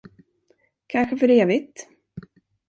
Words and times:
Kanske 0.87 1.17
för 1.17 1.29
evigt. 1.29 1.87